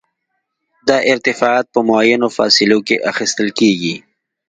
دا 0.87 0.97
ارتفاعات 1.11 1.65
په 1.73 1.79
معینو 1.89 2.27
فاصلو 2.37 2.79
کې 2.87 2.95
اخیستل 3.11 3.47
کیږي 3.59 3.95